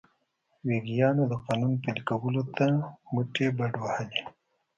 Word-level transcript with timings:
ویګیانو 0.67 1.23
د 1.31 1.33
قانون 1.45 1.73
پلي 1.83 2.01
کولو 2.09 2.43
ته 2.55 2.65
مټې 3.13 3.47
بډ 3.57 3.73
وهلې. 3.81 4.21